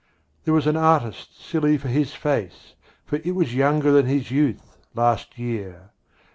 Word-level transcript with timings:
There 0.45 0.53
was 0.55 0.65
an 0.65 0.75
artist 0.77 1.39
silly 1.39 1.77
for 1.77 1.87
his 1.87 2.15
face, 2.15 2.73
For 3.05 3.17
it 3.17 3.35
was 3.35 3.53
younger 3.53 3.91
than 3.91 4.07
his 4.07 4.31
youth, 4.31 4.77
last 4.95 5.37
year. 5.37 5.91